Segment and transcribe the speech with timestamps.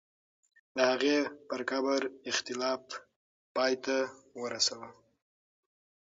[0.75, 1.17] د هغې
[1.49, 2.01] پر قبر
[2.31, 2.83] اختلاف
[3.55, 3.97] پای ته
[4.41, 4.87] ورسوه.